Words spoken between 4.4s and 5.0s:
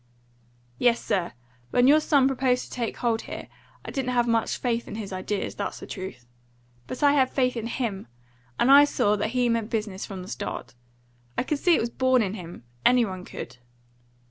faith in